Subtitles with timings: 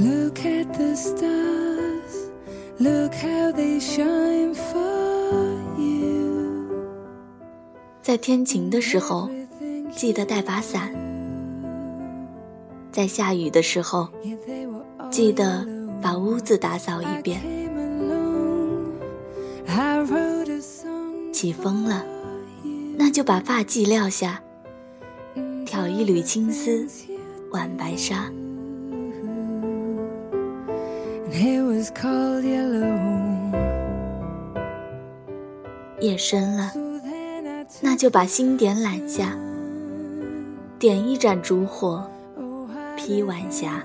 [0.00, 2.30] Look at the stars,
[2.78, 6.70] look how they shine for you.
[8.00, 9.28] 在天晴的时候，
[9.94, 10.88] 记得带把伞；
[12.90, 14.08] 在下雨的时候，
[15.10, 15.66] 记得
[16.00, 17.42] 把屋子打扫一遍。
[21.30, 22.06] 起风了，
[22.96, 24.42] 那就把发髻撂下，
[25.66, 26.86] 挑一缕青丝
[27.50, 28.32] 挽白纱。
[36.00, 36.72] 夜深了，
[37.80, 39.36] 那就把星点揽下，
[40.78, 42.04] 点一盏烛火，
[42.96, 43.82] 披晚霞。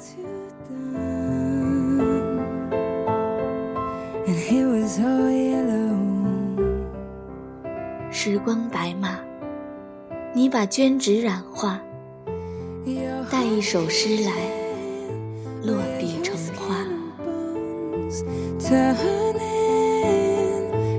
[8.09, 9.19] 时光白马，
[10.33, 11.79] 你把绢纸染画，
[13.29, 14.31] 带一首诗来，
[18.67, 19.45] turning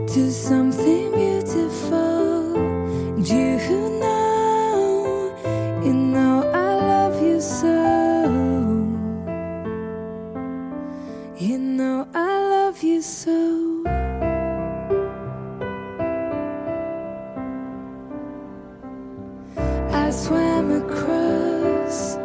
[0.07, 2.55] to something beautiful.
[3.19, 5.35] You who know,
[5.83, 7.75] you know I love you so.
[11.39, 13.83] You know I love you so.
[19.91, 22.17] I swam across,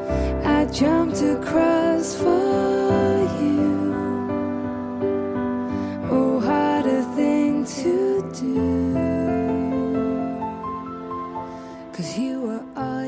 [0.45, 1.70] I jumped across.
[8.41, 8.93] do.
[11.93, 13.00] Cause you were all.